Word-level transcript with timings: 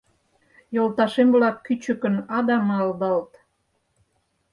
Йолташем-влак 0.75 1.55
кӱчыкын— 1.65 2.15
Ада 2.37 2.57
малдалыт». 2.67 3.31